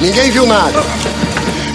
[0.00, 0.82] Ninguém viu nada.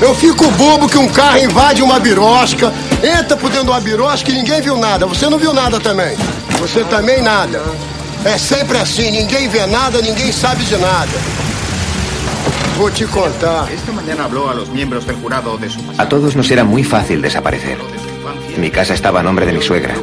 [0.01, 2.73] Eu fico bobo que um carro invade uma birosca,
[3.03, 5.05] entra por dentro de uma birosca e ninguém viu nada.
[5.05, 6.15] Você não viu nada também.
[6.59, 7.61] Você também nada.
[8.23, 11.11] É sempre assim, ninguém vê nada, ninguém sabe de nada.
[12.77, 13.67] Vou te contar.
[13.67, 17.77] A los miembros del jurado de su A todos nos era muy fácil desaparecer.
[18.57, 19.95] Mi casa estaba a nombre de mi suegra.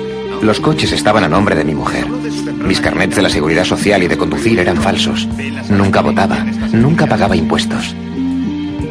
[0.43, 2.07] Los coches estaban a nombre de mi mujer.
[2.09, 5.27] Mis carnets de la seguridad social y de conducir eran falsos.
[5.71, 7.95] Nunca votaba, nunca pagaba impuestos.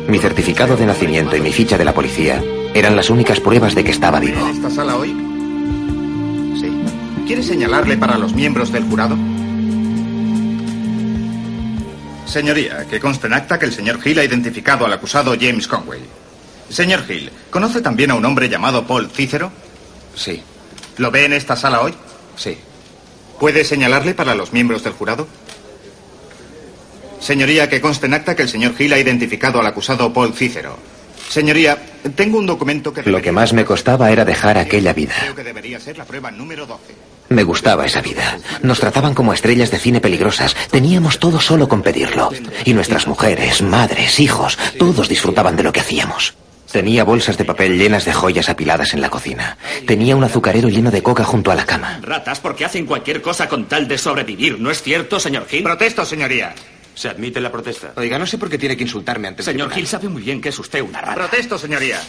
[0.08, 3.84] Mi certificado de nacimiento y mi ficha de la policía eran las únicas pruebas de
[3.84, 4.40] que estaba vivo.
[4.40, 5.10] ¿En esta sala hoy?
[6.60, 6.72] Sí.
[7.26, 9.18] ¿Quiere señalarle para los miembros del jurado?
[12.26, 16.02] Señoría, que conste en acta que el señor Hill ha identificado al acusado James Conway.
[16.70, 19.52] Señor Hill, ¿conoce también a un hombre llamado Paul Cícero?
[20.16, 20.44] Sí,
[20.98, 21.94] ¿Lo ve en esta sala hoy?
[22.36, 22.58] sí.
[23.40, 25.28] ¿Puede señalarle para los miembros del jurado?
[27.20, 30.78] Señoría, que conste en acta que el señor Hill ha identificado al acusado Paul Cícero.
[31.30, 31.78] Señoría,
[32.16, 33.04] tengo un documento que...
[33.04, 35.16] Lo que más me costaba era dejar aquella vida.
[35.20, 36.82] Creo que debería ser la prueba número 12.
[37.30, 38.38] Me gustaba esa vida.
[38.62, 40.56] Nos trataban como estrellas de cine peligrosas.
[40.70, 42.30] Teníamos todo solo con pedirlo.
[42.64, 46.36] Y nuestras mujeres, madres, hijos, todos disfrutaban de lo que hacíamos.
[46.76, 49.58] Tenía bolsas de papel llenas de joyas apiladas en la cocina.
[49.88, 52.02] Tenía un azucarero lleno de coca junto a la cama.
[52.02, 55.64] Ratas porque hacen cualquier cosa con tal de sobrevivir, ¿no es cierto, señor Hill?
[55.64, 56.54] Protesto, señoría.
[56.94, 57.94] Se admite la protesta.
[57.96, 60.50] Oiga, no sé por qué tiene que insultarme antes Señor Hill sabe muy bien que
[60.50, 61.16] es usted una rata.
[61.16, 62.02] Protesto, señoría.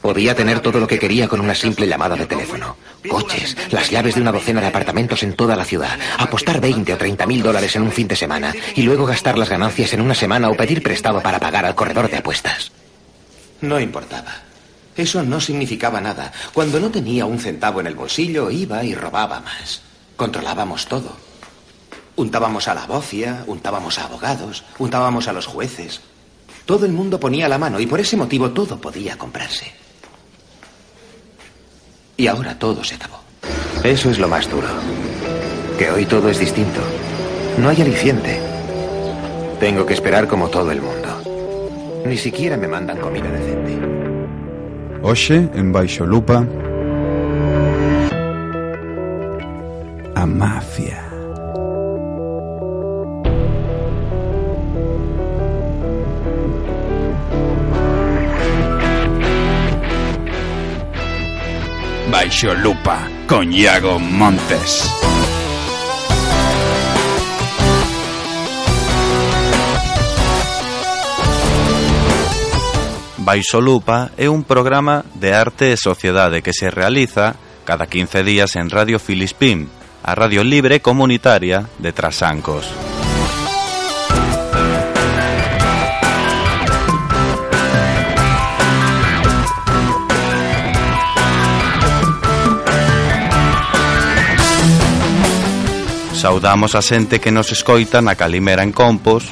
[0.00, 2.78] Podía tener todo lo que quería con una simple llamada de teléfono.
[3.06, 6.96] Coches, las llaves de una docena de apartamentos en toda la ciudad, apostar 20 o
[6.96, 10.14] 30 mil dólares en un fin de semana y luego gastar las ganancias en una
[10.14, 12.72] semana o pedir prestado para pagar al corredor de apuestas.
[13.60, 14.32] No importaba.
[14.96, 16.32] Eso no significaba nada.
[16.52, 19.82] Cuando no tenía un centavo en el bolsillo, iba y robaba más.
[20.16, 21.16] Controlábamos todo.
[22.16, 26.00] Untábamos a la bofia, untábamos a abogados, untábamos a los jueces.
[26.64, 29.72] Todo el mundo ponía la mano y por ese motivo todo podía comprarse.
[32.16, 33.20] Y ahora todo se acabó.
[33.84, 34.68] Eso es lo más duro.
[35.78, 36.80] Que hoy todo es distinto.
[37.58, 38.40] No hay aliciente.
[39.60, 41.05] Tengo que esperar como todo el mundo.
[42.08, 43.78] Ni siquiera me mandan comida decente.
[45.02, 46.46] Hoxe, en Baixo Lupa
[50.14, 51.02] A mafia.
[62.10, 65.15] Baixo Lupa con Iago Montes
[73.26, 77.34] Baixo Lupa é un programa de arte e sociedade que se realiza
[77.66, 79.66] cada 15 días en Radio Filispín,
[80.06, 82.70] a radio libre comunitaria de Trasancos.
[96.14, 99.26] Saudamos a xente que nos escoita na Calimera en Compos,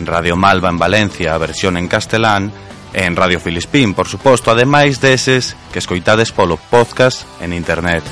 [0.00, 5.02] en Radio Malva en Valencia a versión en castelán en Radio Filispín, por suposto, ademais
[5.02, 8.06] deses que escoitades polo podcast en internet.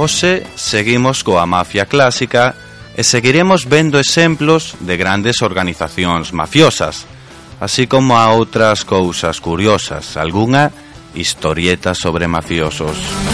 [0.00, 2.56] Hoxe seguimos coa mafia clásica
[2.96, 7.04] e seguiremos vendo exemplos de grandes organizacións mafiosas,
[7.60, 10.72] así como a outras cousas curiosas, algunha
[11.14, 13.29] historieta sobre mafiosos.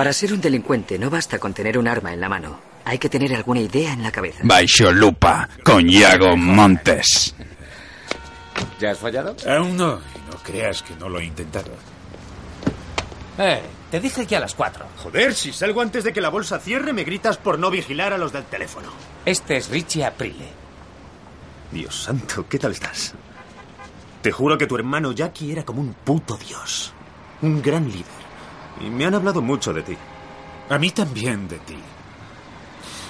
[0.00, 2.58] Para ser un delincuente no basta con tener un arma en la mano.
[2.86, 4.38] Hay que tener alguna idea en la cabeza.
[4.44, 7.34] Baixo Lupa con Iago Montes
[8.80, 9.36] ¿Ya has fallado?
[9.46, 11.70] Aún no, y no creas que no lo he intentado.
[13.36, 13.60] Eh,
[13.90, 14.86] te dije que a las cuatro.
[14.96, 18.16] Joder, si salgo antes de que la bolsa cierre, me gritas por no vigilar a
[18.16, 18.88] los del teléfono.
[19.26, 20.48] Este es Richie Aprile.
[21.72, 23.12] Dios santo, ¿qué tal estás?
[24.22, 26.94] Te juro que tu hermano Jackie era como un puto dios.
[27.42, 28.19] Un gran líder.
[28.80, 29.96] Y me han hablado mucho de ti.
[30.68, 31.76] A mí también de ti.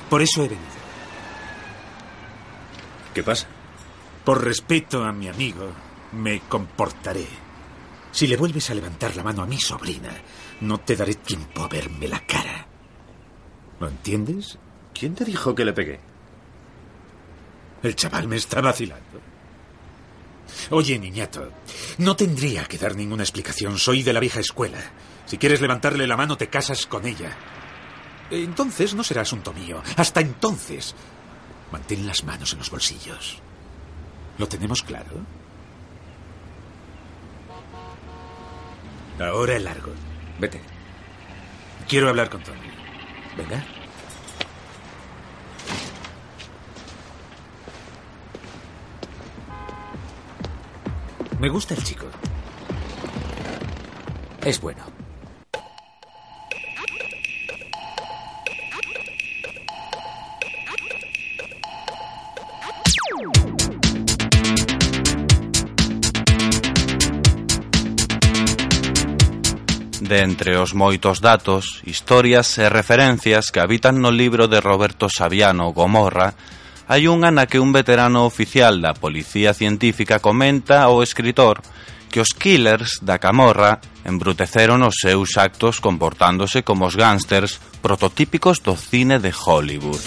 [0.09, 0.81] Por eso he venido.
[3.15, 3.47] ¿Qué pasa?
[4.25, 5.71] Por respeto a mi amigo,
[6.13, 7.27] me comportaré.
[8.13, 10.11] Si le vuelves a levantar la mano a mi sobrina,
[10.61, 12.67] no te daré tiempo a verme la cara.
[13.79, 14.59] ¿Lo entiendes?
[14.93, 16.01] ¿Quién te dijo que le pegué?
[17.83, 19.21] El chaval me está vacilando.
[20.71, 21.53] Oye, niñato,
[21.99, 23.79] no tendría que dar ninguna explicación.
[23.79, 24.81] Soy de la vieja escuela.
[25.31, 27.31] Si quieres levantarle la mano, te casas con ella.
[28.33, 29.81] Entonces no será asunto mío.
[29.97, 30.97] Hasta entonces,
[31.71, 33.41] mantén las manos en los bolsillos.
[34.39, 35.25] ¿Lo tenemos claro?
[39.21, 39.93] Ahora el largo.
[40.41, 40.61] Vete.
[41.89, 42.59] Quiero hablar con Tony.
[43.37, 43.65] ¿Venga?
[51.39, 52.07] Me gusta el chico.
[54.43, 55.00] Es bueno.
[70.11, 75.71] de entre os moitos datos, historias e referencias que habitan no libro de Roberto Saviano
[75.71, 76.35] Gomorra,
[76.91, 81.63] hai unha na que un veterano oficial da Policía Científica comenta ao escritor
[82.11, 88.75] que os killers da camorra embruteceron os seus actos comportándose como os gángsters prototípicos do
[88.75, 90.03] cine de Hollywood.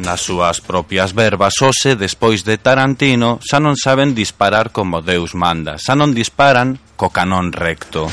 [0.00, 5.76] Nas súas propias verbas, hoxe, despois de Tarantino, xa non saben disparar como Deus manda,
[5.76, 8.10] xa non disparan co canón recto.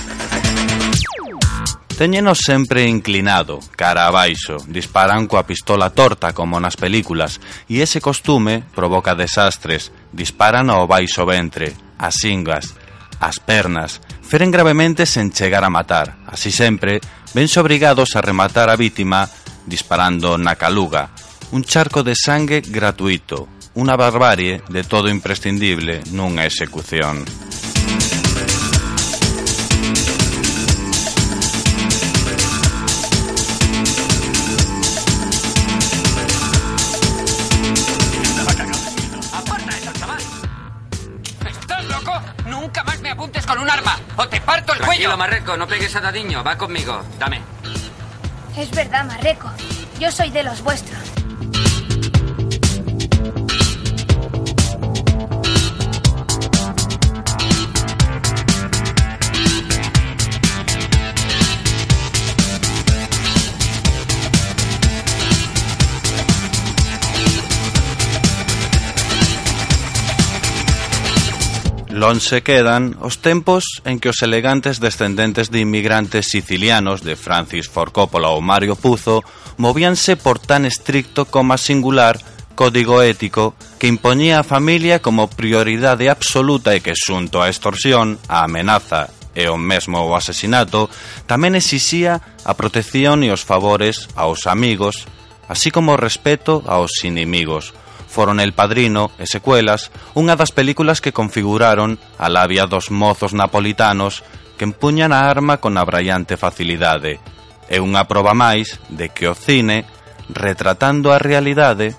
[1.97, 8.67] Teñenos sempre inclinado, cara abaixo, disparan coa pistola torta como nas películas, e ese costume
[8.75, 12.77] provoca desastres, disparan ao baixo ventre, as ingas,
[13.23, 16.19] as pernas, feren gravemente sen chegar a matar.
[16.27, 17.01] Así sempre,
[17.33, 19.25] vense obrigados a rematar a vítima
[19.65, 21.09] disparando na caluga,
[21.55, 27.23] un charco de sangue gratuito, unha barbarie de todo imprescindible nunha execución.
[44.17, 45.17] O te parto el Tranquilo, cuello.
[45.17, 46.43] Marreco, no pegues a Dadiño.
[46.43, 47.01] Va conmigo.
[47.19, 47.41] Dame.
[48.57, 49.51] Es verdad, Marreco.
[49.99, 51.14] Yo soy de los vuestros.
[71.95, 77.95] Lonse quedan os tempos en que os elegantes descendentes de inmigrantes sicilianos de Francis Ford
[77.95, 79.23] Coppola ou Mario Puzo
[79.55, 82.19] movíanse por tan estricto como singular
[82.51, 88.43] código ético que impoñía a familia como prioridade absoluta e que xunto á extorsión, a
[88.43, 90.91] amenaza e o mesmo o asesinato,
[91.31, 95.07] tamén exixía a protección e os favores aos amigos,
[95.47, 97.71] así como o respeto aos inimigos,
[98.15, 104.23] foron El Padrino e Secuelas unha das películas que configuraron a labia dos mozos napolitanos
[104.55, 107.19] que empuñan a arma con abraiante facilidade.
[107.67, 109.83] É unha proba máis de que o cine,
[110.31, 111.91] retratando a realidade,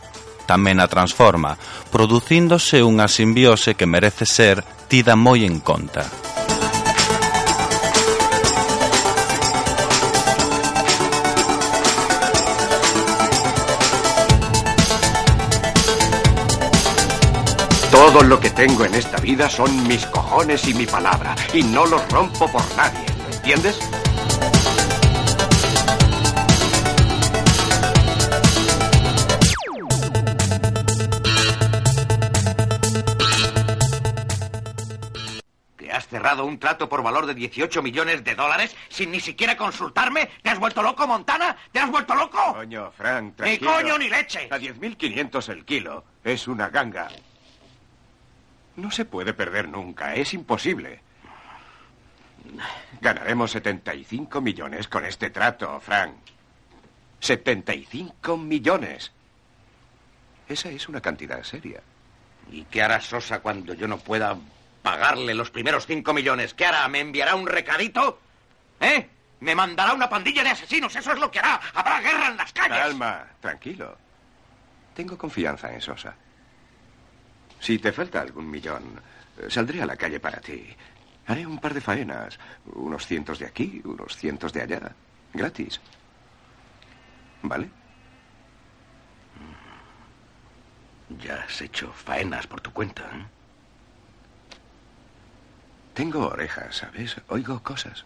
[0.49, 1.61] tamén a transforma,
[1.93, 6.09] producíndose unha simbiose que merece ser tida moi en conta.
[18.17, 21.85] Todo lo que tengo en esta vida son mis cojones y mi palabra, y no
[21.85, 23.79] los rompo por nadie, ¿lo entiendes?
[35.77, 39.59] ¿Te has cerrado un trato por valor de 18 millones de dólares sin ni siquiera
[39.59, 40.31] consultarme?
[40.43, 41.55] ¿Te has vuelto loco, Montana?
[41.71, 42.55] ¿Te has vuelto loco?
[42.55, 44.49] Coño, Frank, ¡Ni coño ni leche!
[44.51, 46.03] A 10.500 el kilo.
[46.25, 47.09] Es una ganga.
[48.77, 50.15] No se puede perder nunca.
[50.15, 51.01] Es imposible.
[53.01, 56.15] Ganaremos 75 millones con este trato, Frank.
[57.21, 59.13] 75 millones.
[60.49, 61.81] Esa es una cantidad seria.
[62.51, 64.37] ¿Y qué hará Sosa cuando yo no pueda
[64.83, 66.55] pagarle los primeros 5 millones?
[66.55, 66.87] ¿Qué hará?
[66.89, 68.21] ¿Me enviará un recadito?
[68.81, 69.09] ¿Eh?
[69.41, 70.95] ¿Me mandará una pandilla de asesinos?
[70.95, 71.61] Eso es lo que hará.
[71.75, 72.79] Habrá guerra en las calles.
[72.79, 73.97] Calma, tranquilo.
[74.95, 76.15] Tengo confianza en Sosa.
[77.61, 79.01] Si te falta algún millón,
[79.39, 80.65] eh, saldré a la calle para ti.
[81.27, 82.39] Haré un par de faenas.
[82.67, 84.93] Unos cientos de aquí, unos cientos de allá.
[85.33, 85.81] Gratis.
[87.43, 87.69] ¿Vale?
[91.19, 93.03] Ya has hecho faenas por tu cuenta.
[93.03, 93.25] ¿eh?
[95.95, 97.17] Tengo orejas, ¿sabes?
[97.29, 98.05] Oigo cosas.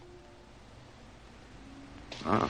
[2.25, 2.47] Ah.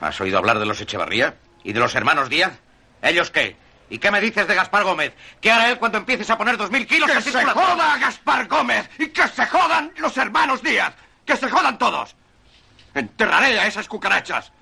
[0.00, 1.36] ¿Has oído hablar de los Echevarría?
[1.62, 2.58] ¿Y de los hermanos Díaz?
[3.02, 3.56] ¿Ellos qué?
[3.90, 5.12] ¿Y qué me dices de Gaspar Gómez?
[5.40, 8.46] ¿Qué hará él cuando empieces a poner dos mil kilos ¡Que en se joda Gaspar
[8.46, 8.88] Gómez!
[8.98, 10.94] ¡Y que se jodan los hermanos Díaz!
[11.26, 12.14] ¡Que se jodan todos!
[12.94, 14.52] ¡Enterraré a esas cucarachas!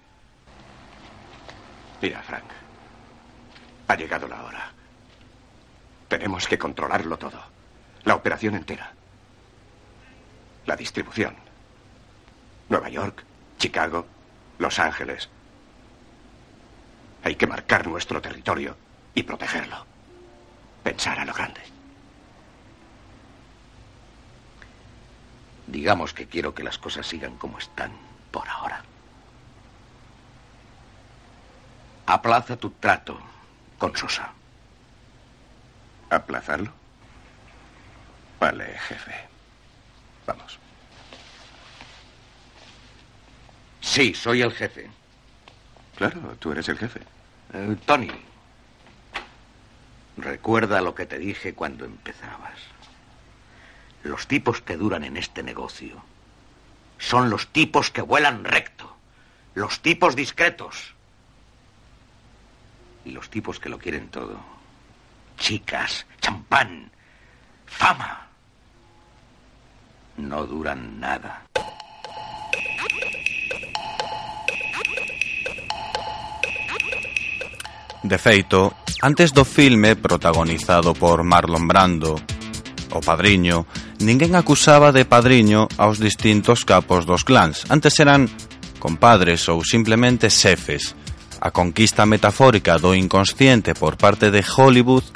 [2.00, 2.44] Mira, Frank.
[3.88, 4.72] Ha llegado la hora.
[6.08, 7.42] Tenemos que controlarlo todo.
[8.04, 8.92] La operación entera.
[10.64, 11.36] La distribución.
[12.70, 13.24] Nueva York,
[13.58, 14.06] Chicago,
[14.58, 15.28] Los Ángeles.
[17.24, 18.87] Hay que marcar nuestro territorio
[19.18, 19.84] y protegerlo.
[20.84, 21.60] Pensar a lo grande.
[25.66, 27.90] Digamos que quiero que las cosas sigan como están
[28.30, 28.84] por ahora.
[32.06, 33.18] Aplaza tu trato
[33.76, 34.30] con Sosa.
[36.10, 36.72] ¿Aplazarlo?
[38.38, 39.14] Vale, jefe.
[40.26, 40.58] Vamos.
[43.80, 44.88] Sí, soy el jefe.
[45.96, 47.00] Claro, tú eres el jefe.
[47.52, 48.10] Eh, Tony,
[50.22, 52.58] recuerda lo que te dije cuando empezabas.
[54.02, 56.02] Los tipos que duran en este negocio
[56.98, 58.96] son los tipos que vuelan recto,
[59.54, 60.94] los tipos discretos
[63.04, 64.38] y los tipos que lo quieren todo.
[65.36, 66.90] Chicas, champán,
[67.66, 68.26] fama.
[70.16, 71.44] No duran nada.
[78.02, 82.18] De feito, Antes do filme, protagonizado por Marlon Brando,
[82.90, 83.62] o Padriño,
[84.02, 87.62] ninguén acusaba de Padriño aos distintos capos dos clans.
[87.70, 88.26] Antes eran
[88.82, 90.98] compadres ou simplemente xefes.
[91.38, 95.06] A conquista metafórica do inconsciente por parte de Hollywood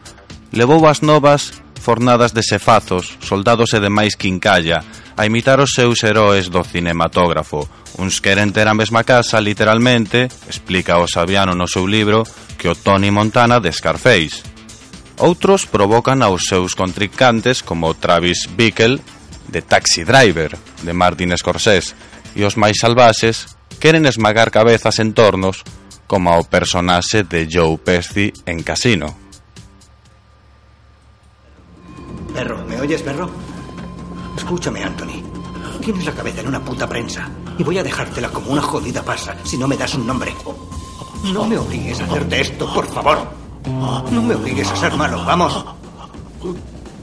[0.55, 1.51] levou as novas
[1.83, 4.87] fornadas de sefazos, soldados e demais quincalla,
[5.19, 7.67] a imitar os seus heróes do cinematógrafo.
[7.99, 12.23] Uns queren ter a mesma casa, literalmente, explica o Saviano no seu libro,
[12.57, 14.47] que o Tony Montana de Scarface.
[15.19, 19.03] Outros provocan aos seus contrincantes como Travis Bickle,
[19.51, 21.93] de Taxi Driver, de Martin Scorsese,
[22.39, 25.67] e os máis salvaxes queren esmagar cabezas en tornos
[26.07, 29.22] como ao personaxe de Joe Pesci en Casino.
[32.35, 33.29] Perro, ¿me oyes, perro?
[34.37, 35.23] Escúchame, Anthony.
[35.83, 39.35] Tienes la cabeza en una puta prensa y voy a dejártela como una jodida pasa
[39.45, 40.35] si no me das un nombre.
[41.25, 43.19] No me obligues a hacerte esto, por favor.
[44.11, 45.65] No me obligues a ser malo, vamos.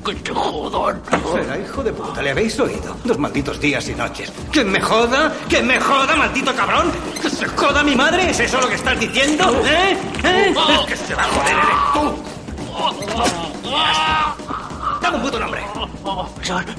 [0.05, 1.01] Que te jodan.
[1.33, 2.95] Será hijo de puta, ¿le habéis oído?
[3.03, 4.31] Dos malditos días y noches.
[4.51, 5.33] ¿Que me joda?
[5.47, 6.91] ¿Que me joda, maldito cabrón?
[7.21, 8.31] ¿Que se joda mi madre?
[8.31, 9.43] ¿Es eso lo que estás diciendo?
[9.65, 9.97] ¿Eh?
[10.23, 10.53] ¿Eh?
[10.55, 12.29] El que se va a joder eres tú.
[15.01, 15.61] Dame un puto nombre.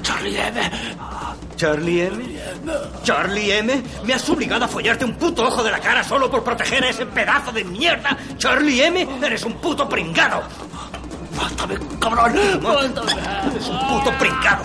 [0.01, 0.71] Charlie M.
[1.55, 2.39] ¿Charlie M?
[3.03, 3.83] ¿Charlie M?
[4.03, 6.89] ¿Me has obligado a follarte un puto ojo de la cara solo por proteger a
[6.89, 8.17] ese pedazo de mierda?
[8.37, 9.07] ¿Charlie M?
[9.23, 10.43] Eres un puto pringado.
[11.37, 12.33] Mátame, cabrón.
[12.61, 13.11] Mátame.
[13.51, 14.63] Eres un puto pringado.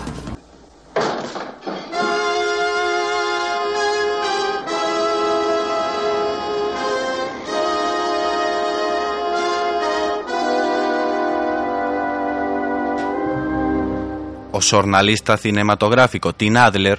[14.57, 16.97] o xornalista cinematográfico Tim Adler,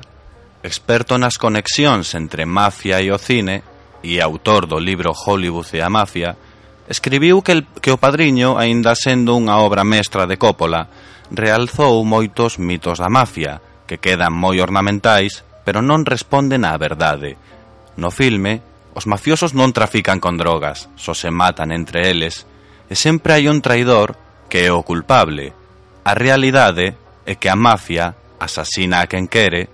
[0.62, 3.66] experto nas conexións entre mafia e o cine
[4.06, 6.38] e autor do libro Hollywood e a mafia,
[6.86, 10.86] escribiu que, el, que o Padriño, aínda sendo unha obra mestra de Coppola,
[11.34, 13.58] realzou moitos mitos da mafia,
[13.90, 17.42] que quedan moi ornamentais, pero non responden á verdade.
[17.98, 18.62] No filme,
[18.94, 22.46] os mafiosos non trafican con drogas, só se matan entre eles,
[22.86, 24.14] e sempre hai un traidor
[24.46, 25.58] que é o culpable.
[26.06, 29.68] A realidade é que a mafia asasina a quen quere,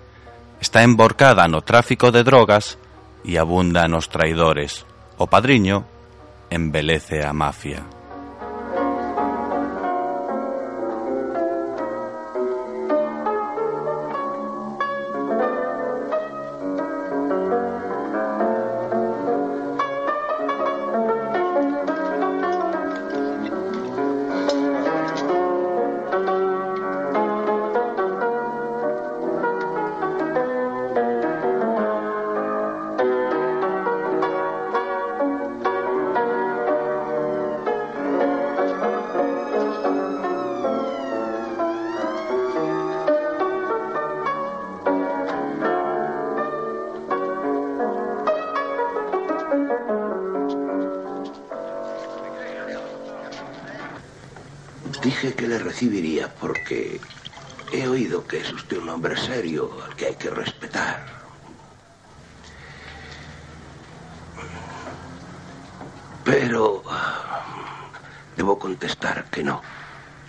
[0.60, 2.76] está emborcada no tráfico de drogas
[3.22, 4.84] e abunda nos traidores.
[5.16, 5.86] O padriño
[6.50, 8.03] embelece a mafia.
[55.74, 57.00] Recibiría porque
[57.72, 61.04] he oído que es usted un hombre serio al que hay que respetar.
[66.24, 67.90] Pero ah,
[68.36, 69.62] debo contestar que no.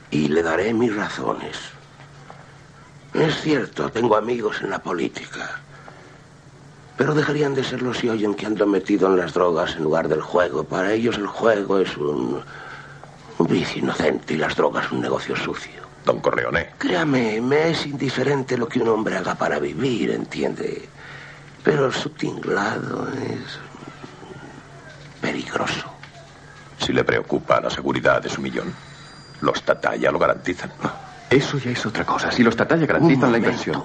[0.10, 1.58] Y le daré mis razones.
[3.14, 5.62] Es cierto, tengo amigos en la política.
[6.98, 10.22] Pero dejarían de serlo si oyen que ando metido en las drogas en lugar del
[10.22, 10.64] juego.
[10.64, 12.44] Para ellos el juego es un, un
[13.39, 15.84] vicio inocente y las drogas un negocio sucio.
[16.06, 16.70] Don Corleone.
[16.77, 20.88] Créame, me es indiferente lo que un hombre haga para vivir, ¿entiende?
[21.63, 23.60] Pero su tinglado es
[25.20, 25.92] peligroso.
[26.77, 28.72] Si le preocupa la seguridad de su millón,
[29.42, 30.72] los Tataya lo garantizan.
[31.30, 32.32] Eso ya es otra cosa.
[32.32, 33.84] Si los Tataya garantizan Un la inversión.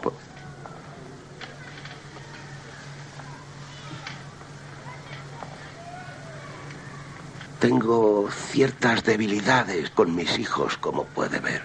[7.61, 11.63] Tengo ciertas debilidades con mis hijos, como puede ver.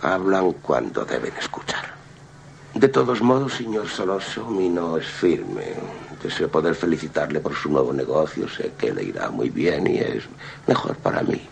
[0.00, 1.92] Hablan cuando deben escuchar.
[2.72, 5.74] De todos modos, señor Soloso, mi no es firme.
[6.22, 8.48] Deseo poder felicitarle por su nuevo negocio.
[8.48, 10.24] Sé que le irá muy bien y es
[10.66, 11.46] mejor para mí,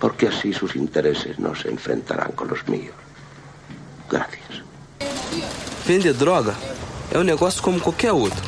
[0.00, 2.94] porque así sus intereses no se enfrentarán con los míos.
[4.10, 4.62] Gracias.
[5.86, 6.56] Vender droga
[7.12, 8.42] é um negócio como qualquer outro.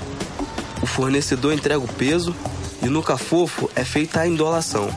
[0.82, 2.34] O fornecedor entrega o peso
[2.82, 4.88] e no Cafofo é feita a indolação.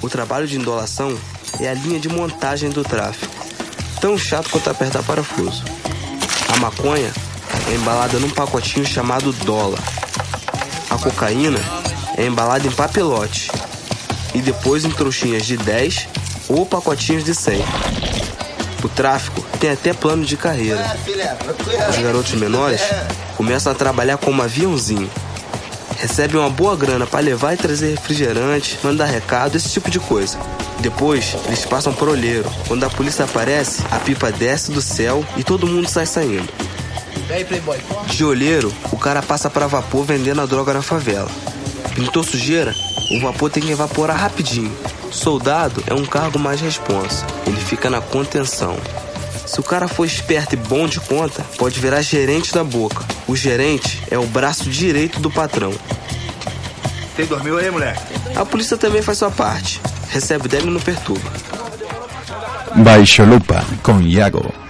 [0.00, 1.16] O trabalho de indolação
[1.60, 3.32] é a linha de montagem do tráfico.
[4.00, 5.62] Tão chato quanto apertar parafuso.
[6.52, 7.12] A maconha
[7.70, 9.80] é embalada num pacotinho chamado dólar.
[10.90, 11.60] A cocaína
[12.16, 13.50] é embalada em papelote
[14.34, 16.08] e depois em trouxinhas de 10
[16.48, 17.62] ou pacotinhos de 100.
[18.82, 20.96] O tráfico tem até plano de carreira.
[21.88, 22.80] Os garotos menores
[23.36, 25.08] começam a trabalhar como aviãozinho.
[26.02, 30.36] Recebem uma boa grana para levar e trazer refrigerante, mandar recado, esse tipo de coisa.
[30.80, 32.50] Depois, eles passam por olheiro.
[32.66, 36.52] Quando a polícia aparece, a pipa desce do céu e todo mundo sai saindo.
[38.08, 41.30] De olheiro, o cara passa para vapor vendendo a droga na favela.
[41.94, 42.74] Pintou sujeira,
[43.12, 44.76] o vapor tem que evaporar rapidinho.
[45.08, 47.24] Soldado é um cargo mais responsa.
[47.46, 48.76] Ele fica na contenção.
[49.46, 53.04] Se o cara for esperto e bom de conta, pode virar gerente da boca.
[53.26, 55.72] O gerente é o braço direito do patrão.
[57.14, 58.00] Você dormiu aí, moleque?
[58.34, 59.80] A polícia também faz sua parte.
[60.10, 61.30] Recebe dele e não perturba.
[62.76, 64.61] Baixo Lupa con Iago.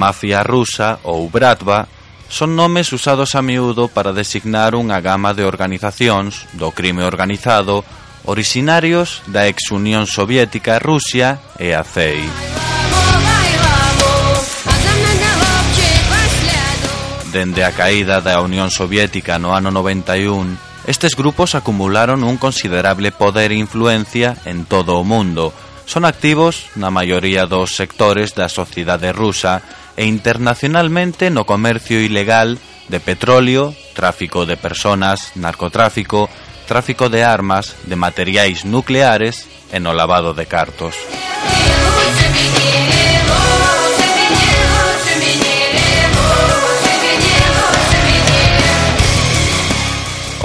[0.00, 1.84] mafia rusa ou Bratva
[2.32, 7.84] son nomes usados a miúdo para designar unha gama de organizacións do crime organizado
[8.24, 12.24] orixinarios da ex Unión Soviética Rusia e a CEI.
[17.34, 20.56] Dende a caída da Unión Soviética no ano 91,
[20.88, 25.52] estes grupos acumularon un considerable poder e influencia en todo o mundo,
[25.90, 29.58] Son activos na maioría dos sectores da sociedade rusa
[29.98, 36.30] e internacionalmente no comercio ilegal de petróleo, tráfico de personas, narcotráfico,
[36.70, 40.94] tráfico de armas, de materiais nucleares e no lavado de cartos.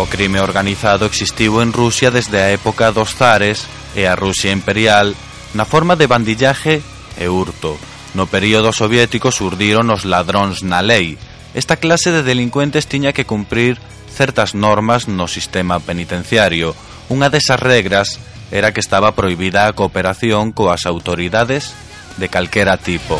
[0.01, 5.13] O crime organizado existiu en Rusia desde a época dos zares e a Rusia imperial
[5.55, 6.83] na forma de bandillaje
[7.15, 7.79] e hurto.
[8.11, 11.15] No período soviético surdiron os ladróns na lei.
[11.55, 13.79] Esta clase de delincuentes tiña que cumprir
[14.11, 16.75] certas normas no sistema penitenciario.
[17.07, 18.19] Unha desas regras
[18.51, 21.71] era que estaba prohibida a cooperación coas autoridades
[22.19, 23.15] de calquera tipo.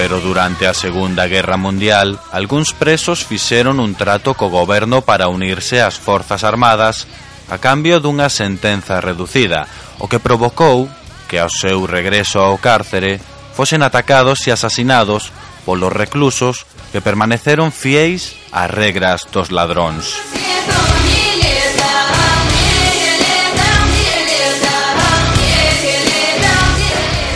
[0.00, 5.84] Pero durante a Segunda Guerra Mundial, algúns presos fixeron un trato co goberno para unirse
[5.84, 7.04] ás forzas armadas
[7.50, 9.64] a cambio dunha sentenza reducida,
[9.98, 10.88] o que provocou
[11.28, 13.20] que ao seu regreso ao cárcere
[13.56, 15.32] fosen atacados e asasinados
[15.64, 20.16] polos reclusos que permaneceron fieis ás regras dos ladróns.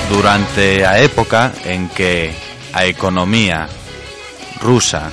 [0.08, 2.32] Durante a época en que
[2.72, 3.68] a economía
[4.60, 5.12] rusa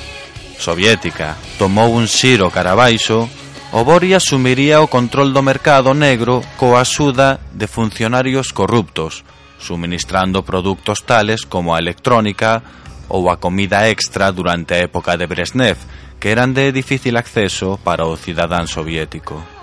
[0.60, 3.28] soviética tomou un xiro carabaixo,
[3.72, 9.22] o Bori asumiría o control do mercado negro coa axuda de funcionarios corruptos,
[9.62, 12.66] suministrando produtos tales como a electrónica
[13.06, 15.78] ou a comida extra durante a época de Brezhnev,
[16.18, 19.59] que eran de difícil acceso para o cidadán soviético.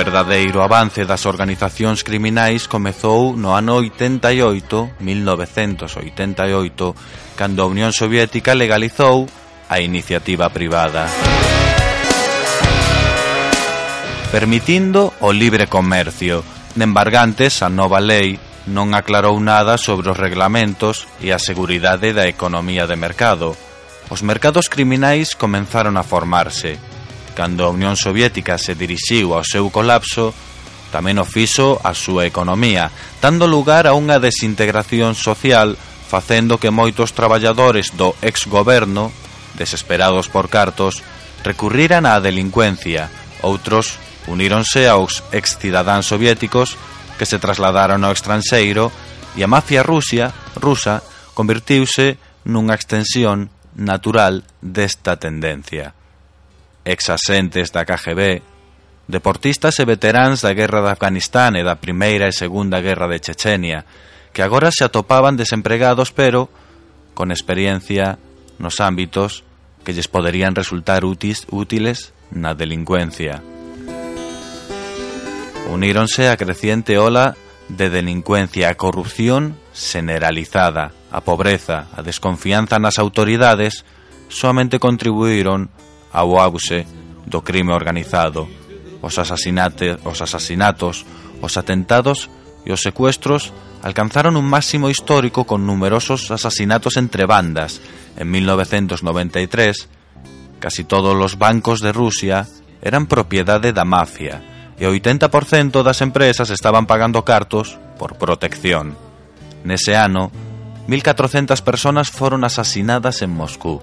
[0.00, 9.28] verdadeiro avance das organizacións criminais comezou no ano 88, 1988, cando a Unión Soviética legalizou
[9.68, 11.04] a iniciativa privada.
[14.32, 16.40] Permitindo o libre comercio,
[16.80, 18.40] nembargantes a nova lei
[18.72, 23.52] non aclarou nada sobre os reglamentos e a seguridade da economía de mercado.
[24.08, 26.80] Os mercados criminais comenzaron a formarse,
[27.40, 30.36] Cando a Unión Soviética se dirixiu ao seu colapso,
[30.92, 32.92] tamén o fixo a súa economía,
[33.24, 39.08] dando lugar a unha desintegración social facendo que moitos traballadores do exgoberno,
[39.56, 41.00] desesperados por cartos,
[41.40, 43.08] recurriran á delincuencia.
[43.40, 43.96] Outros
[44.28, 46.76] uníronse aos excidadáns soviéticos
[47.16, 48.92] que se trasladaron ao estranxeiro
[49.32, 50.28] e a mafia rusia,
[50.60, 51.00] rusa
[51.32, 55.96] convertiuse nunha extensión natural desta tendencia
[56.90, 58.42] exasentes da KGB,
[59.06, 63.86] deportistas e veteráns da Guerra de Afganistán e da Primeira e Segunda Guerra de Chechenia,
[64.34, 66.50] que agora se atopaban desempregados pero
[67.14, 68.18] con experiencia
[68.58, 69.42] nos ámbitos
[69.84, 73.42] que lles poderían resultar útis, útiles na delincuencia.
[75.70, 77.36] Uníronse a creciente ola
[77.68, 83.86] de delincuencia, a corrupción generalizada, a pobreza, a desconfianza nas autoridades,
[84.28, 85.70] soamente contribuíron
[86.12, 86.86] ao auxe
[87.26, 88.50] do crime organizado,
[89.00, 91.06] os, asasinate, os asasinatos,
[91.40, 92.28] os atentados
[92.66, 97.80] e os secuestros alcanzaron un máximo histórico con numerosos asasinatos entre bandas.
[98.20, 99.88] En 1993,
[100.60, 102.44] casi todos os bancos de Rusia
[102.84, 104.44] eran propiedade da mafia
[104.76, 108.96] e o 80% das empresas estaban pagando cartos por protección.
[109.64, 110.32] Nese ano,
[110.88, 113.80] 1.400 personas foron asasinadas en Moscú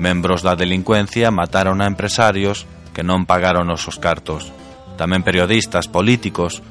[0.00, 2.64] Membros da delincuencia mataron a empresarios
[2.96, 4.48] que non pagaron os seus cartos.
[4.96, 6.64] Tamén periodistas, políticos,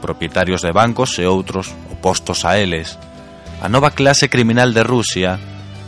[0.00, 2.96] propietarios de bancos e outros opostos a eles.
[3.60, 5.36] A nova clase criminal de Rusia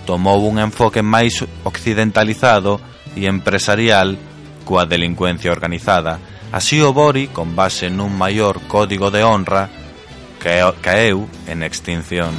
[0.04, 2.76] tomou un enfoque máis occidentalizado
[3.16, 4.20] e empresarial
[4.68, 6.20] coa delincuencia organizada.
[6.52, 9.72] Así o Bori, con base nun maior código de honra,
[10.36, 12.36] caeu en extinción.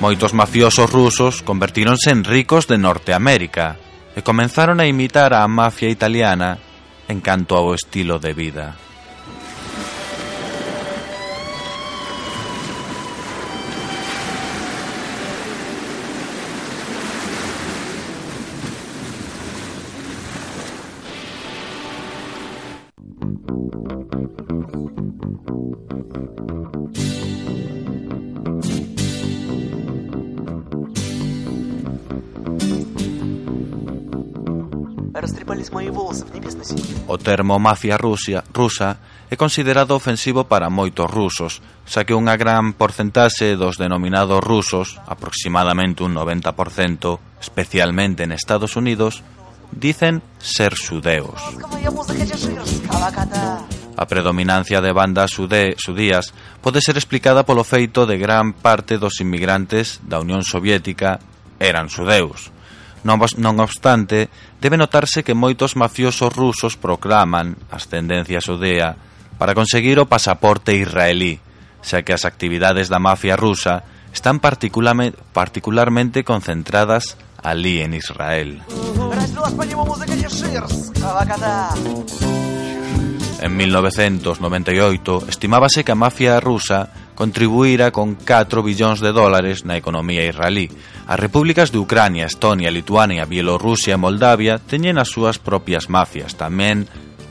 [0.00, 3.80] Moitos mafiosos rusos convertíronse en ricos de Norteamérica
[4.12, 6.60] e comenzaron a imitar á mafia italiana
[7.08, 8.85] en canto ao estilo de vida.
[35.66, 36.86] из моих волосов небесно-синих.
[37.08, 38.98] O termo mafia rusia, rusa
[39.28, 46.06] é considerado ofensivo para moitos rusos, xa que unha gran porcentaxe dos denominados rusos, aproximadamente
[46.06, 49.26] un 90%, especialmente en Estados Unidos,
[49.74, 51.42] dicen ser xudeos.
[53.96, 56.30] A predominancia de bandas sudé, sudías
[56.62, 61.18] pode ser explicada polo feito de gran parte dos inmigrantes da Unión Soviética
[61.58, 62.54] eran xudeus.
[63.06, 64.26] Non, non obstante,
[64.58, 68.98] debe notarse que moitos mafiosos rusos proclaman ascendencia xudea
[69.38, 71.38] para conseguir o pasaporte israelí,
[71.86, 77.14] xa que as actividades da mafia rusa están particularmente concentradas
[77.46, 78.66] ali en Israel.
[83.38, 90.22] En 1998 estimábase que a mafia rusa contribuíra con 4 billóns de dólares na economía
[90.28, 90.68] israelí.
[91.08, 96.36] As repúblicas de Ucrania, Estonia, Lituania, Bielorrusia e Moldavia teñen as súas propias mafias.
[96.36, 96.84] Tamén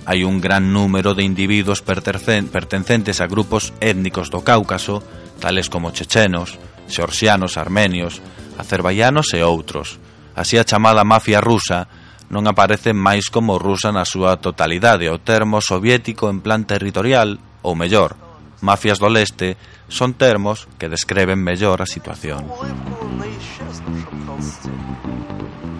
[0.09, 5.05] hai un gran número de individuos pertencentes a grupos étnicos do Cáucaso,
[5.37, 6.57] tales como chechenos,
[6.89, 8.25] xorxianos, armenios,
[8.57, 10.01] azerbaianos e outros.
[10.33, 11.85] Así a chamada mafia rusa
[12.33, 17.77] non aparece máis como rusa na súa totalidade, o termo soviético en plan territorial, ou
[17.77, 18.24] mellor,
[18.64, 19.56] mafias do leste
[19.88, 22.46] son termos que descreven mellor a situación.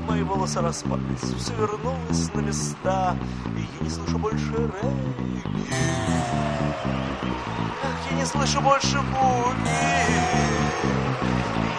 [0.06, 3.16] Мои волосы распались, все вернулось на места,
[3.56, 5.42] и я не слышу больше регги.
[7.82, 9.70] Ах, я не слышу больше буги.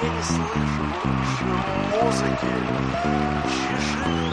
[0.01, 1.45] Я не слышу больше
[2.01, 2.51] музыки.
[3.51, 4.24] Чеширского кота.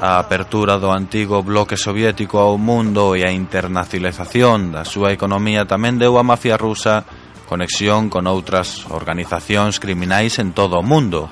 [0.00, 5.98] A apertura do antigo bloque soviético ao mundo e a internacionalización da súa economía tamén
[5.98, 7.02] deu á mafia rusa
[7.44, 11.28] conexión con outras organizacións criminais en todo o mundo,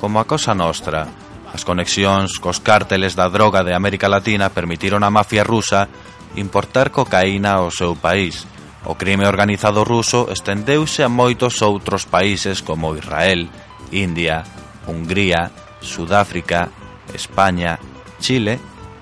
[0.00, 1.08] como a Cosa Nostra.
[1.52, 5.88] As conexións cos cárteles da droga de América Latina permitiron á mafia rusa
[6.36, 8.44] importar cocaína ao seu país.
[8.86, 13.50] O crime organizado ruso estendeuse a moitos outros países como Israel,
[13.90, 14.44] India,
[14.86, 16.70] Hungría, Sudáfrica,
[17.12, 17.78] España,
[18.18, 18.58] Chile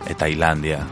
[0.07, 0.87] e Tailandia.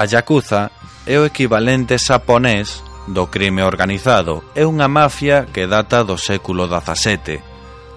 [0.00, 0.72] A Yakuza
[1.04, 4.40] é o equivalente xaponés do crime organizado.
[4.56, 7.36] É unha mafia que data do século XVII.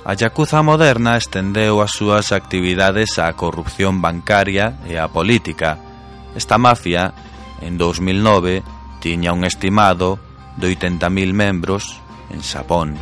[0.03, 5.79] A Yakuza moderna estendeu as súas actividades á corrupción bancaria e á política.
[6.35, 7.15] Esta mafia,
[7.63, 8.67] en 2009,
[8.99, 10.19] tiña un estimado
[10.59, 12.99] de 80.000 membros en Xapón.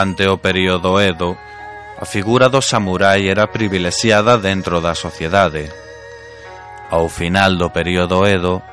[0.00, 1.36] Durante o período Edo,
[2.00, 5.68] a figura do samurai era privilexiada dentro da sociedade.
[6.88, 8.64] Ao final do período Edo,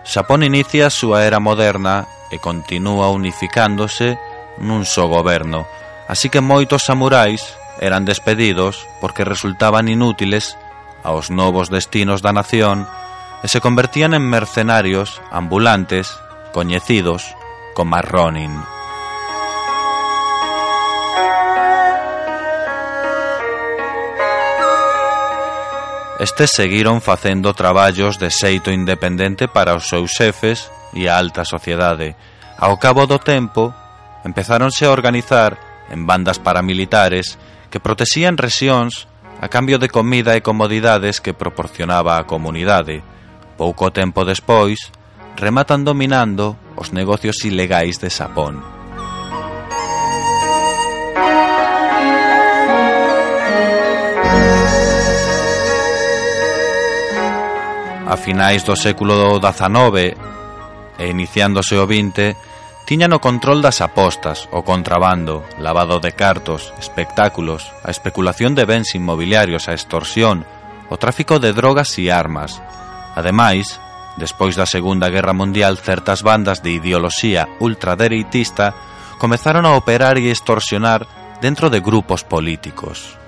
[0.00, 4.16] Xapón inicia a súa era moderna e continúa unificándose
[4.64, 5.68] nun só goberno,
[6.08, 7.44] así que moitos samurais
[7.76, 10.56] eran despedidos porque resultaban inútiles
[11.04, 12.88] aos novos destinos da nación
[13.44, 16.08] e se convertían en mercenarios ambulantes
[16.56, 17.36] coñecidos
[17.76, 18.81] como Ronin.
[26.22, 32.14] Estes seguiron facendo traballos de xeito independente para os seus xefes e a alta sociedade.
[32.54, 33.74] Ao cabo do tempo,
[34.22, 35.58] empezáronse a organizar
[35.90, 37.42] en bandas paramilitares
[37.74, 39.10] que protexían rexións
[39.42, 43.02] a cambio de comida e comodidades que proporcionaba a comunidade.
[43.58, 44.78] Pouco tempo despois,
[45.34, 48.81] rematan dominando os negocios ilegais de Xapón.
[58.12, 60.12] a finais do século XIX
[61.00, 62.36] e iniciándose o XX,
[62.84, 68.92] tiñan o control das apostas, o contrabando, lavado de cartos, espectáculos, a especulación de bens
[68.92, 70.44] inmobiliarios, a extorsión,
[70.92, 72.60] o tráfico de drogas e armas.
[73.16, 73.80] Ademais,
[74.20, 78.76] despois da Segunda Guerra Mundial, certas bandas de ideoloxía ultradereitista
[79.16, 81.08] comezaron a operar e extorsionar
[81.40, 83.21] dentro de grupos políticos.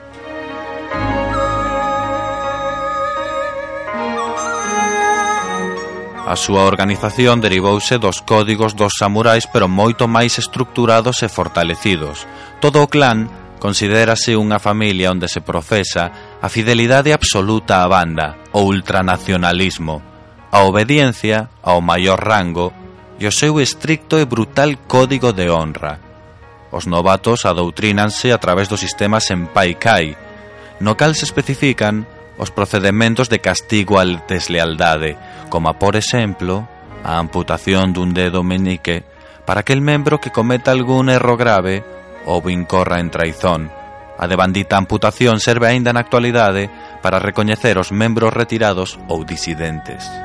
[6.24, 12.24] A súa organización derivouse dos códigos dos samurais pero moito máis estructurados e fortalecidos.
[12.64, 13.28] Todo o clan
[13.60, 20.00] considérase unha familia onde se profesa a fidelidade absoluta á banda, o ultranacionalismo,
[20.48, 22.72] a obediencia ao maior rango
[23.20, 26.00] e o seu estricto e brutal código de honra.
[26.72, 30.16] Os novatos adoutrínanse a través do sistema Senpai Kai,
[30.80, 35.16] no cal se especifican os procedementos de castigo á deslealdade,
[35.50, 36.66] como, por exemplo,
[37.04, 39.04] a amputación dun dedo menique
[39.44, 41.84] para aquel membro que cometa algún erro grave
[42.24, 43.68] ou incorra en traizón.
[44.16, 46.70] A debandita amputación serve aínda na actualidade
[47.04, 50.23] para recoñecer os membros retirados ou disidentes.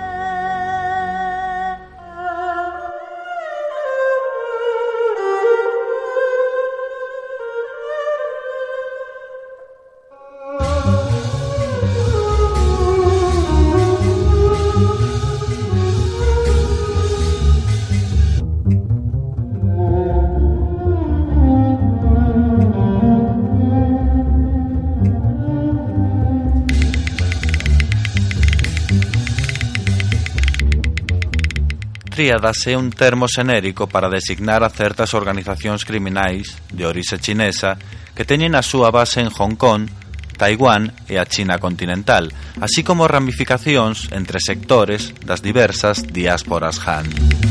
[32.20, 37.80] tríadas é un termo xenérico para designar a certas organizacións criminais de orixe chinesa
[38.12, 39.88] que teñen a súa base en Hong Kong,
[40.36, 42.28] Taiwán e a China continental,
[42.60, 47.49] así como ramificacións entre sectores das diversas diásporas Han.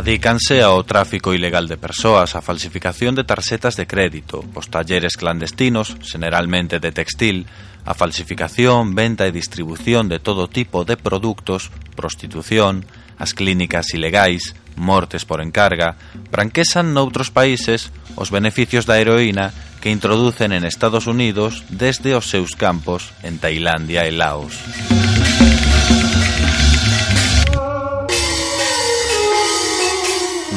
[0.00, 5.92] Adícanse ao tráfico ilegal de persoas, a falsificación de tarxetas de crédito, os talleres clandestinos,
[6.00, 7.44] generalmente de textil,
[7.84, 11.68] a falsificación, venta e distribución de todo tipo de produtos,
[12.00, 12.88] prostitución,
[13.20, 16.00] as clínicas ilegais, mortes por encarga,
[16.32, 19.52] branquesan noutros países os beneficios da heroína
[19.84, 24.56] que introducen en Estados Unidos desde os seus campos en Tailandia e Laos.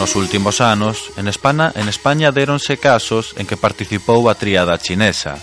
[0.04, 5.40] Nos últimos anos, en España, en España déronse casos en que participou a tríada chinesa.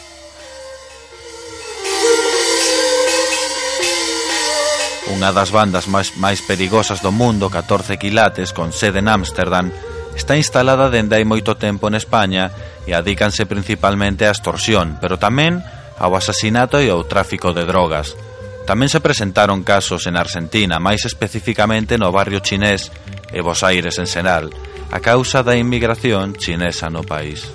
[5.17, 9.73] Unha das bandas máis, máis perigosas do mundo, 14 quilates, con sede en Ámsterdam,
[10.13, 12.53] está instalada dende hai moito tempo en España
[12.85, 15.65] e adícanse principalmente á extorsión, pero tamén
[15.97, 18.13] ao asasinato e ao tráfico de drogas.
[18.69, 22.93] Tamén se presentaron casos en Argentina, máis especificamente no barrio chinés
[23.33, 24.51] e Bos Aires en Senal,
[24.91, 27.51] a causa da inmigración chinesa no país.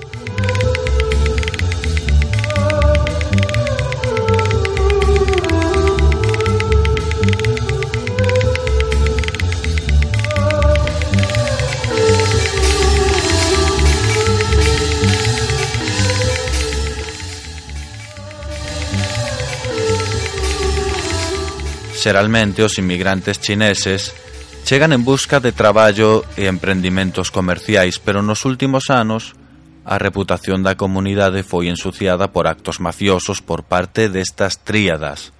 [22.06, 24.14] Xeralmente os inmigrantes chineses
[24.62, 29.34] chegan en busca de traballo e emprendimentos comerciais, pero nos últimos anos
[29.82, 35.34] a reputación da comunidade foi ensuciada por actos mafiosos por parte destas tríadas.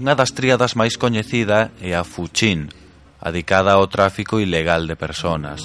[0.00, 2.72] Unha das tríadas máis coñecida é a Fuchin,
[3.20, 5.60] adicada ao tráfico ilegal de personas.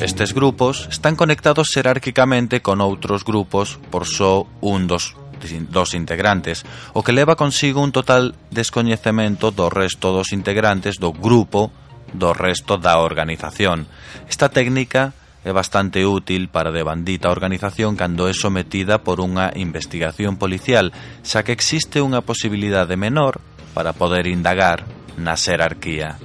[0.00, 5.14] Estes grupos están conectados xerárquicamente con outros grupos por só un dos
[5.70, 11.70] dos integrantes, o que leva consigo un total descoñecemento do resto dos integrantes do grupo
[12.10, 13.86] do resto da organización.
[14.26, 15.14] Esta técnica
[15.46, 20.90] é bastante útil para de bandita organización cando é sometida por unha investigación policial,
[21.22, 23.38] xa que existe unha posibilidade menor
[23.72, 24.82] para poder indagar
[25.14, 26.18] na xerarquía.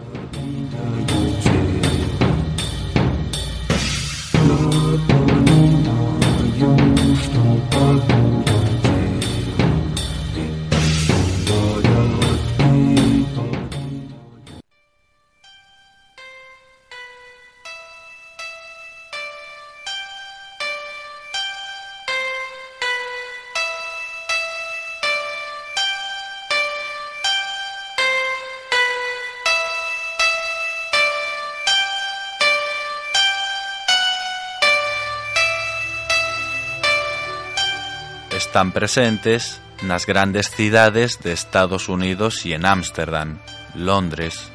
[38.53, 43.41] están presentes nas grandes cidades de Estados Unidos e en Ámsterdam,
[43.73, 44.53] Londres,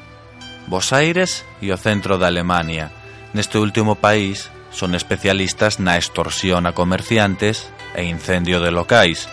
[0.71, 2.95] Bos Aires e o centro de Alemania.
[3.35, 9.27] Neste último país son especialistas na extorsión a comerciantes e incendio de locais.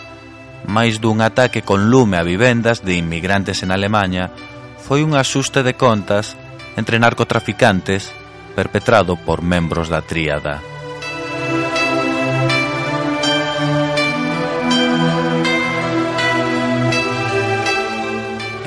[0.67, 4.35] Mais dun ataque con lume a vivendas de inmigrantes en Alemania
[4.83, 6.35] foi un asuste de contas
[6.75, 8.11] entre narcotraficantes
[8.51, 10.59] perpetrado por membros da tríada.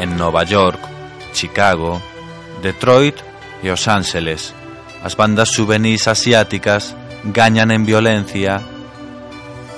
[0.01, 0.81] en Nova York,
[1.33, 2.01] Chicago,
[2.63, 3.17] Detroit
[3.63, 4.57] e Os Ángeles.
[5.05, 8.65] As bandas juvenis asiáticas gañan en violencia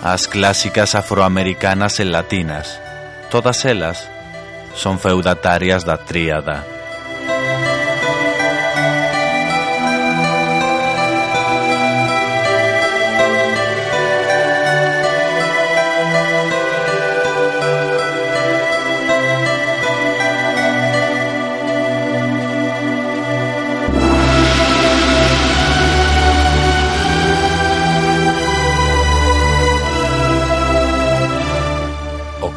[0.03, 2.81] as clásicas afroamericanas e latinas.
[3.31, 4.03] Todas elas
[4.75, 6.67] son feudatarias da tríada.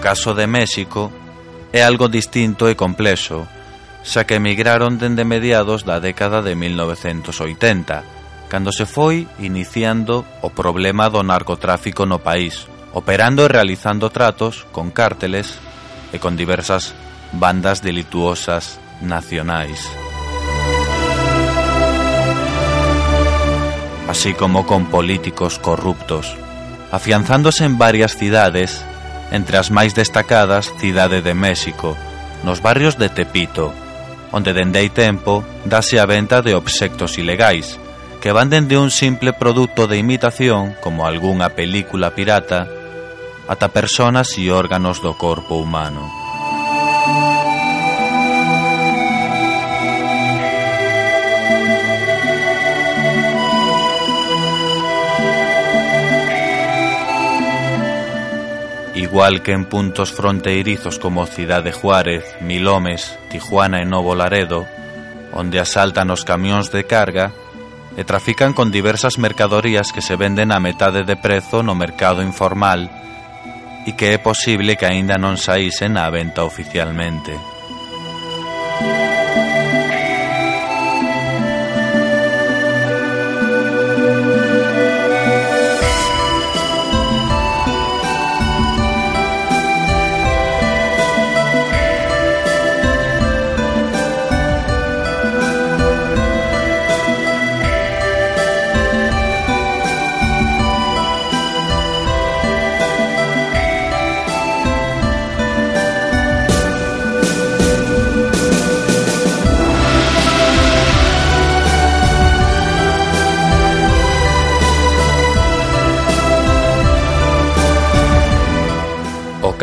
[0.05, 1.09] caso de México,
[1.73, 3.49] é algo distinto e complexo,
[4.05, 11.09] xa que emigraron dende mediados da década de 1980, cando se foi iniciando o problema
[11.09, 15.57] do narcotráfico no país, operando e realizando tratos con cárteles
[16.13, 16.93] e con diversas
[17.33, 19.89] bandas delituosas nacionais.
[24.05, 26.37] Así como con políticos corruptos,
[26.93, 28.85] afianzándose en varias cidades
[29.31, 31.97] entre as máis destacadas Cidade de México,
[32.43, 33.73] nos barrios de Tepito,
[34.35, 37.79] onde dende hai tempo dase a venta de obxectos ilegais,
[38.19, 42.67] que van dende un simple produto de imitación, como algunha película pirata,
[43.47, 46.24] ata personas e órganos do corpo humano.
[59.15, 64.67] igual que en puntos fronteirizos como Cidade Juárez, Milomes, Tijuana e Novo Laredo,
[65.31, 67.31] onde asaltan os camións de carga
[67.95, 72.91] e trafican con diversas mercadorías que se venden a metade de prezo no mercado informal
[73.87, 77.39] e que é posible que aínda non saísen á venta oficialmente.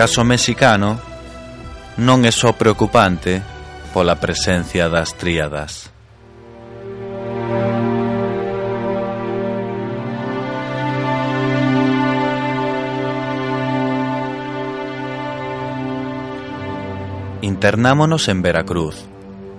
[0.03, 0.99] caso mexicano
[2.03, 3.39] non é só preocupante
[3.95, 5.95] pola presencia das tríadas.
[17.47, 18.99] Internámonos en Veracruz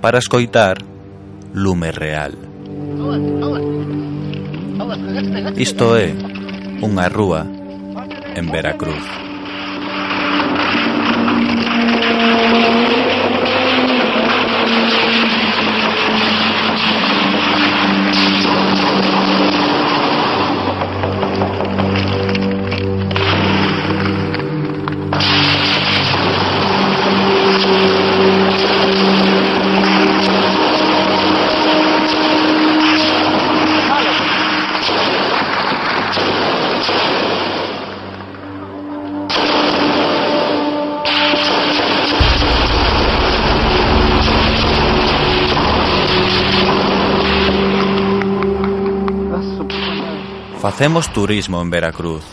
[0.03, 0.83] para escoitar
[1.55, 2.35] Lume Real.
[5.55, 6.11] Isto é
[6.83, 7.47] unha rúa
[8.35, 9.22] en Veracruz.
[50.73, 52.23] Facemos turismo en Veracruz.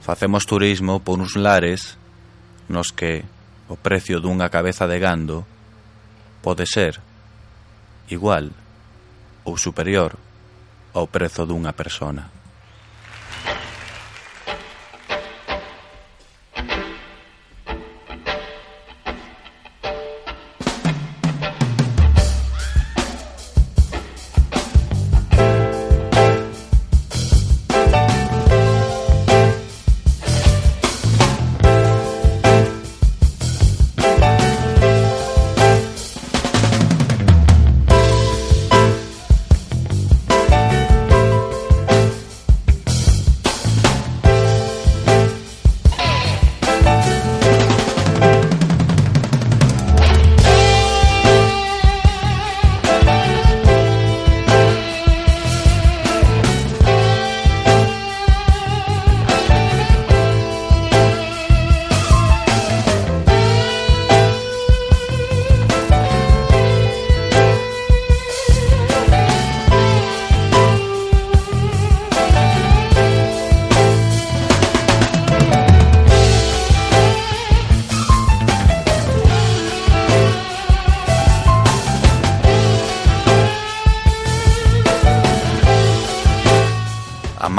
[0.00, 1.98] Facemos turismo por uns lares
[2.70, 3.26] nos que
[3.66, 5.42] o precio dunha cabeza de gando
[6.38, 7.02] pode ser
[8.06, 8.54] igual
[9.42, 10.14] ou superior
[10.94, 12.35] ao prezo dunha persona.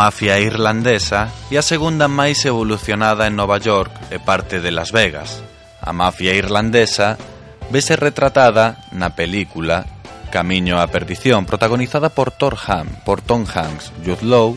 [0.08, 5.44] mafia irlandesa e a segunda máis evolucionada en Nova York e parte de Las Vegas.
[5.84, 7.20] A mafia irlandesa
[7.68, 9.84] vese retratada na película
[10.32, 14.56] Camiño á perdición, protagonizada por, Thor Ham, por Tom Hanks, Jude Law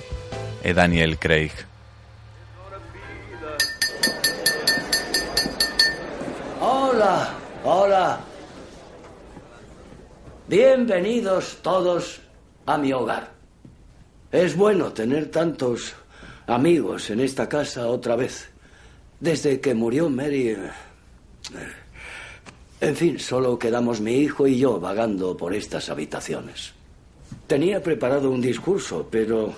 [0.62, 1.50] e Daniel Craig.
[6.62, 7.34] Hola,
[7.66, 8.22] hola.
[10.46, 12.22] Bienvenidos todos
[12.70, 13.39] a mi hogar.
[14.32, 15.94] Es bueno tener tantos
[16.46, 18.48] amigos en esta casa otra vez.
[19.18, 20.48] Desde que murió Mary...
[20.50, 20.70] eh,
[22.80, 26.72] En fin, solo quedamos mi hijo y yo vagando por estas habitaciones.
[27.46, 29.52] Tenía preparado un discurso, pero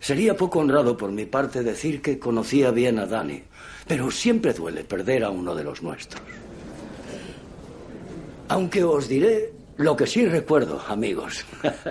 [0.00, 3.42] sería poco honrado por mi parte decir que conocía bien a Dani.
[3.86, 6.22] Pero siempre duele perder a uno de los nuestros.
[8.48, 11.44] Aunque os diré lo que sí recuerdo, amigos.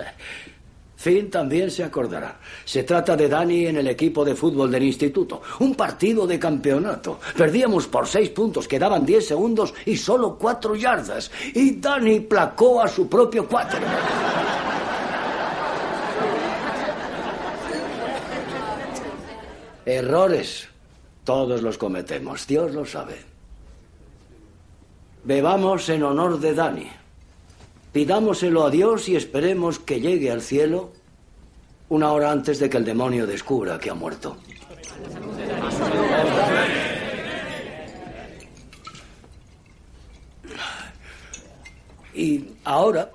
[0.98, 2.40] Finn también se acordará.
[2.64, 5.40] Se trata de Dani en el equipo de fútbol del instituto.
[5.60, 7.20] Un partido de campeonato.
[7.36, 11.30] Perdíamos por seis puntos, quedaban diez segundos y solo cuatro yardas.
[11.54, 13.78] Y Dani placó a su propio cuatro.
[19.86, 20.66] Errores.
[21.22, 23.14] Todos los cometemos, Dios lo sabe.
[25.22, 26.97] Bebamos en honor de Dani.
[27.92, 30.92] Pidámoselo a Dios y esperemos que llegue al cielo
[31.88, 34.36] una hora antes de que el demonio descubra que ha muerto.
[42.14, 43.10] Y ahora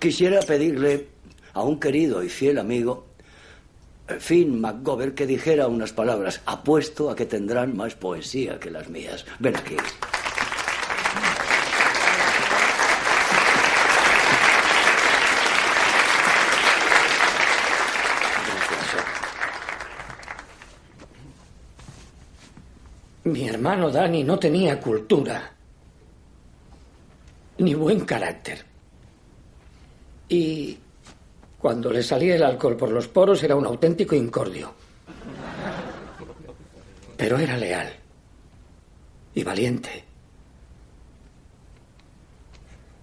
[0.00, 1.08] quisiera pedirle
[1.52, 3.06] a un querido y fiel amigo,
[4.18, 6.40] Finn McGovern, que dijera unas palabras.
[6.46, 9.26] Apuesto a que tendrán más poesía que las mías.
[9.38, 9.76] Ven aquí.
[23.24, 25.52] Mi hermano Dani no tenía cultura,
[27.58, 28.64] ni buen carácter.
[30.28, 30.78] Y
[31.58, 34.72] cuando le salía el alcohol por los poros era un auténtico incordio.
[37.16, 37.92] Pero era leal
[39.34, 40.04] y valiente.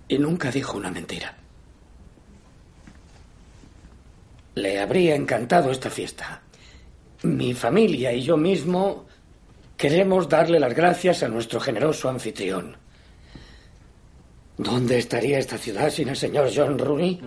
[0.07, 1.35] Y nunca dijo una mentira.
[4.53, 6.41] Le habría encantado esta fiesta.
[7.23, 9.04] Mi familia y yo mismo
[9.77, 12.77] queremos darle las gracias a nuestro generoso anfitrión.
[14.57, 17.21] ¿Dónde estaría esta ciudad sin el señor John Rooney?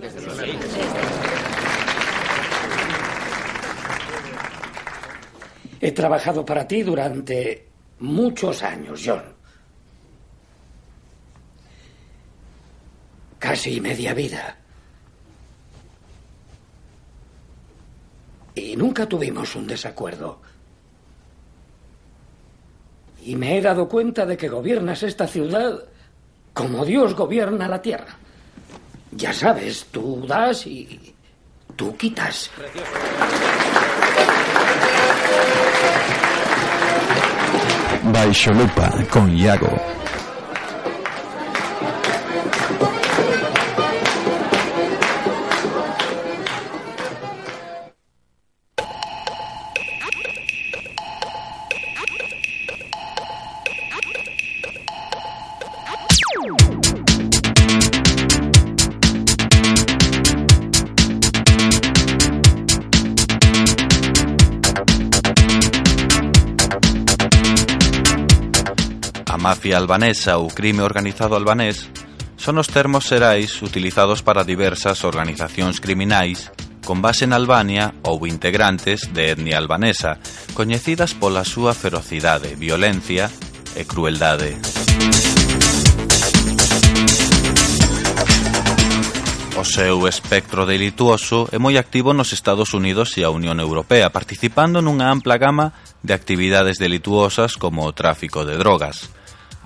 [5.81, 7.69] He trabajado para ti durante
[8.01, 9.23] muchos años, John.
[13.39, 14.57] Casi media vida.
[18.55, 20.41] Y nunca tuvimos un desacuerdo.
[23.25, 25.83] Y me he dado cuenta de que gobiernas esta ciudad
[26.53, 28.17] como Dios gobierna la tierra.
[29.13, 31.15] Ya sabes, tú das y
[31.77, 32.51] tú quitas.
[38.13, 39.71] Baixolupa con Iago.
[69.49, 71.89] mafia albanesa ou crime organizado albanés
[72.37, 76.53] son os termos xerais utilizados para diversas organizacións criminais
[76.85, 80.21] con base en Albania ou integrantes de etnia albanesa,
[80.53, 83.33] coñecidas pola súa ferocidade, violencia
[83.73, 84.61] e crueldade.
[89.57, 94.85] O seu espectro delituoso é moi activo nos Estados Unidos e a Unión Europea, participando
[94.85, 95.73] nunha ampla gama
[96.05, 99.09] de actividades delituosas como o tráfico de drogas,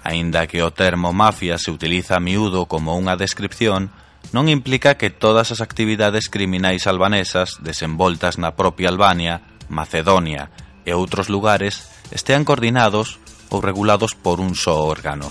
[0.03, 3.94] Aínda que o termo mafia se utiliza a miúdo como unha descripción,
[4.34, 10.50] non implica que todas as actividades criminais albanesas desenvoltas na propia Albania, Macedonia
[10.82, 15.30] e outros lugares estean coordinados ou regulados por un só órgano.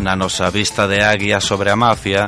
[0.00, 2.26] Na nosa vista de águia sobre a mafia,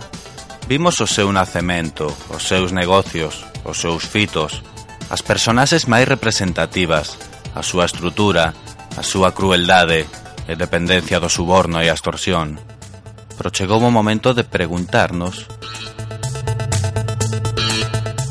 [0.68, 4.60] vimos o seu nacemento, os seus negocios, os seus fitos,
[5.08, 7.16] as personaxes máis representativas,
[7.56, 8.52] a súa estrutura,
[8.92, 10.04] a súa crueldade
[10.44, 12.60] e dependencia do suborno e a extorsión.
[13.40, 15.48] Pero chegou o momento de preguntarnos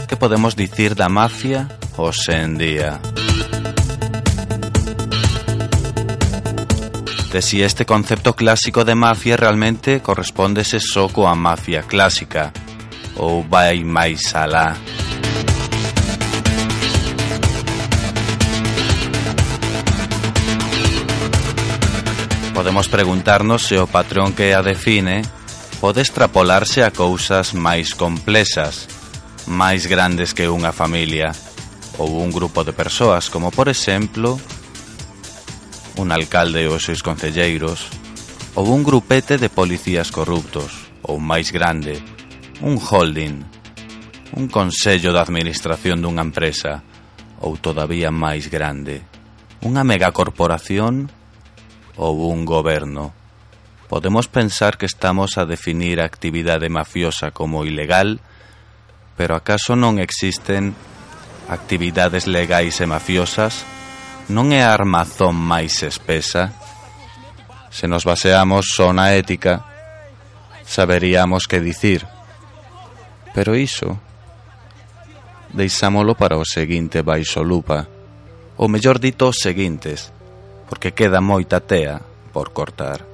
[0.06, 1.66] que podemos dicir da mafia
[1.98, 3.02] hoxe en día.
[7.32, 12.52] de si este concepto clásico de mafia realmente correspondese soco a mafia clásica
[13.16, 14.76] ou vai máis alá.
[22.54, 25.24] Podemos preguntarnos se o patrón que a define
[25.80, 28.92] pode extrapolarse a cousas máis complexas,
[29.48, 31.32] máis grandes que unha familia
[31.96, 34.36] ou un grupo de persoas, como por exemplo
[36.02, 37.86] un alcalde ou os seus concelleiros,
[38.58, 42.02] ou un grupete de policías corruptos, ou máis grande,
[42.66, 43.46] un holding,
[44.34, 46.82] un consello de administración dunha empresa,
[47.38, 49.06] ou todavía máis grande,
[49.62, 51.08] unha megacorporación
[52.02, 53.14] ou un goberno.
[53.86, 58.24] Podemos pensar que estamos a definir a actividade mafiosa como ilegal,
[59.20, 60.74] pero acaso non existen
[61.46, 63.81] actividades legais e mafiosas?
[64.30, 66.54] non é a armazón máis espesa?
[67.72, 69.66] Se nos baseamos só na ética,
[70.68, 72.06] saberíamos que dicir.
[73.34, 74.00] Pero iso,
[75.54, 77.88] deixámolo para o seguinte baixo lupa,
[78.58, 80.12] ou mellor dito os seguintes,
[80.68, 82.00] porque queda moita tea
[82.32, 83.11] por cortar.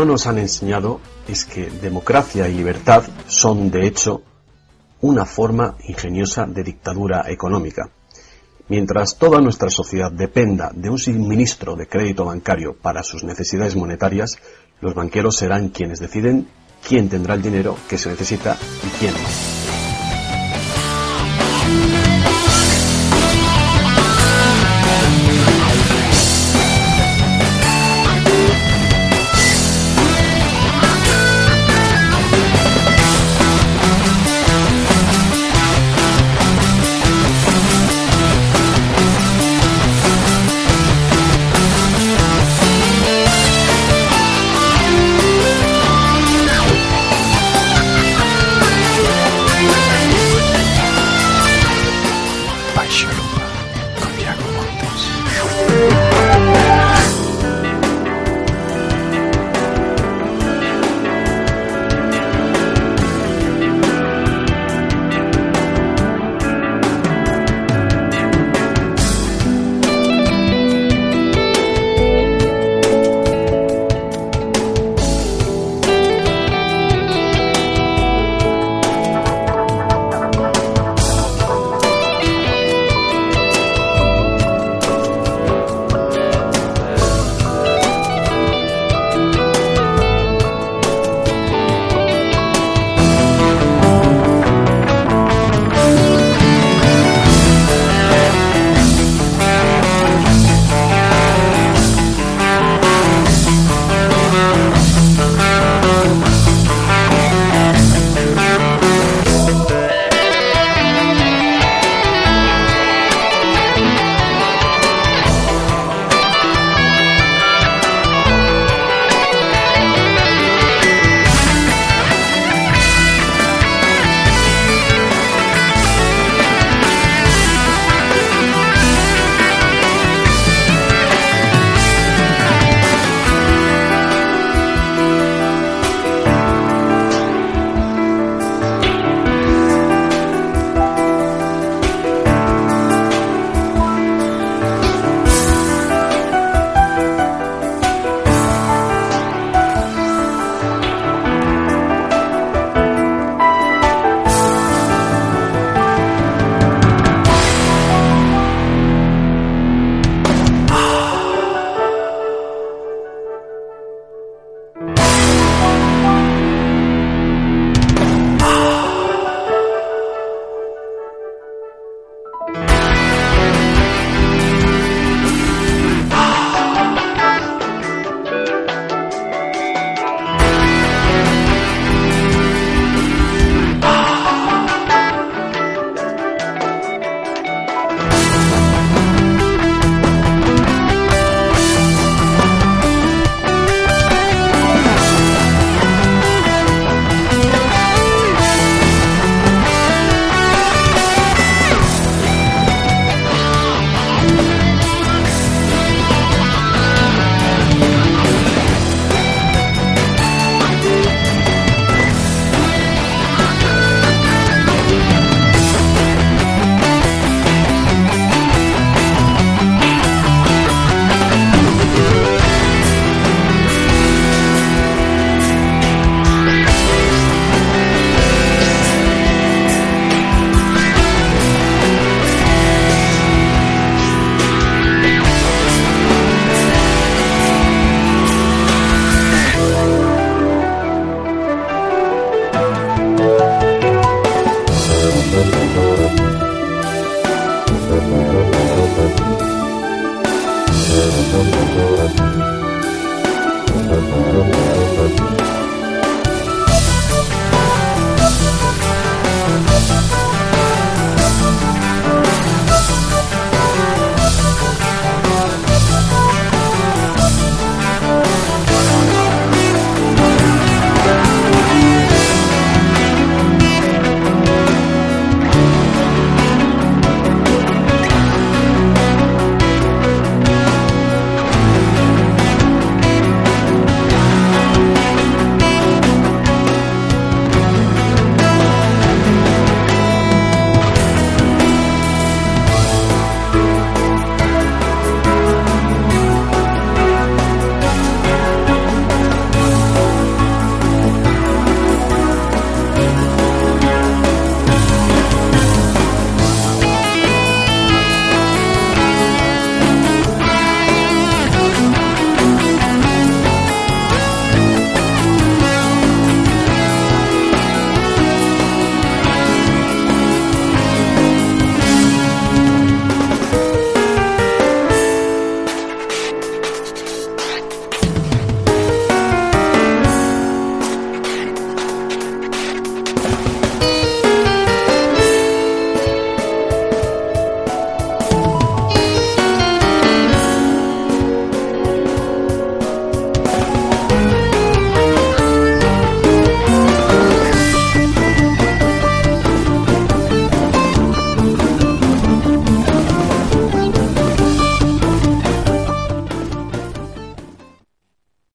[0.00, 0.98] No nos han enseñado
[1.28, 4.22] es que democracia y libertad son, de hecho,
[5.02, 7.90] una forma ingeniosa de dictadura económica.
[8.68, 14.38] Mientras toda nuestra sociedad dependa de un suministro de crédito bancario para sus necesidades monetarias,
[14.80, 16.48] los banqueros serán quienes deciden
[16.86, 19.79] quién tendrá el dinero que se necesita y quién no.